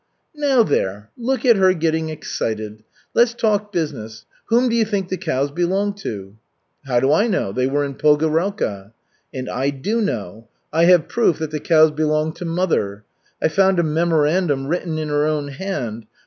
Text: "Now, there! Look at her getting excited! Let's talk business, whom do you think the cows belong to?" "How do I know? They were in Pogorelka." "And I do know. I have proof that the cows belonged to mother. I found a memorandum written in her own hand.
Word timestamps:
"Now, 0.33 0.63
there! 0.63 1.11
Look 1.15 1.45
at 1.45 1.57
her 1.57 1.75
getting 1.75 2.09
excited! 2.09 2.83
Let's 3.13 3.35
talk 3.35 3.71
business, 3.71 4.25
whom 4.47 4.67
do 4.67 4.75
you 4.75 4.83
think 4.83 5.09
the 5.09 5.15
cows 5.17 5.51
belong 5.51 5.93
to?" 5.97 6.37
"How 6.87 6.99
do 6.99 7.13
I 7.13 7.27
know? 7.27 7.51
They 7.51 7.67
were 7.67 7.85
in 7.85 7.93
Pogorelka." 7.93 8.93
"And 9.31 9.47
I 9.47 9.69
do 9.69 10.01
know. 10.01 10.47
I 10.73 10.85
have 10.85 11.07
proof 11.07 11.37
that 11.37 11.51
the 11.51 11.59
cows 11.59 11.91
belonged 11.91 12.35
to 12.37 12.45
mother. 12.45 13.03
I 13.43 13.47
found 13.47 13.77
a 13.77 13.83
memorandum 13.83 14.65
written 14.65 14.97
in 14.97 15.09
her 15.09 15.27
own 15.27 15.49
hand. 15.49 16.07